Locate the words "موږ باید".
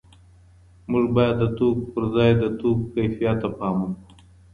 0.91-1.35